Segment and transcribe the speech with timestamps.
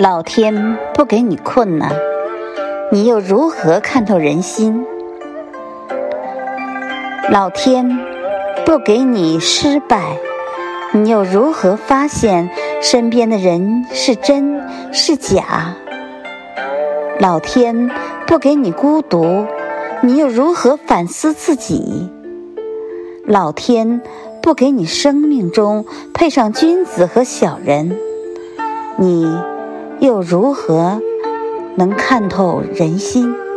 [0.00, 1.90] 老天不给你困难，
[2.92, 4.86] 你又如何看透人心？
[7.32, 7.98] 老天
[8.64, 10.16] 不给你失败，
[10.92, 12.48] 你又如何发现
[12.80, 15.74] 身边的人是真是假？
[17.18, 17.90] 老天
[18.24, 19.46] 不给你孤独，
[20.00, 22.08] 你又如何反思自己？
[23.24, 24.00] 老天
[24.40, 25.84] 不给你生命中
[26.14, 27.98] 配上君子和小人，
[28.96, 29.26] 你？
[30.00, 31.00] 又如何
[31.76, 33.47] 能看透人心？